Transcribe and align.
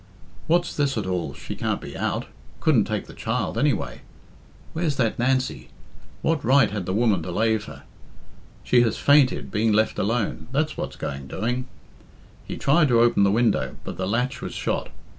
"What's 0.47 0.75
this 0.75 0.97
at 0.97 1.05
all? 1.05 1.35
She 1.35 1.55
can't 1.55 1.79
be 1.79 1.95
out. 1.95 2.25
Couldn't 2.59 2.85
take 2.85 3.05
the 3.05 3.13
child 3.13 3.55
anyway. 3.55 4.01
Where's 4.73 4.95
that 4.95 5.19
Nancy? 5.19 5.69
What 6.23 6.43
right 6.43 6.71
had 6.71 6.87
the 6.87 6.91
woman 6.93 7.21
to 7.21 7.31
lave 7.31 7.65
her? 7.65 7.83
She 8.63 8.81
has 8.81 8.97
fainted, 8.97 9.51
being 9.51 9.71
left 9.73 9.99
alone; 9.99 10.47
that's 10.51 10.75
what's 10.75 10.95
going 10.95 11.27
doing." 11.27 11.67
He 12.47 12.57
tried 12.57 12.87
to 12.87 12.99
open 12.99 13.21
the 13.21 13.29
window, 13.29 13.75
but 13.83 13.97
the 13.97 14.07
latch 14.07 14.41
was 14.41 14.55
shot. 14.55 14.89